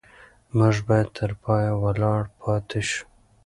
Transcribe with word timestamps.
موږ 0.57 0.75
باید 0.87 1.09
تر 1.17 1.31
پایه 1.43 1.73
ولاړ 1.83 2.21
پاتې 2.39 2.81
شو. 2.89 3.03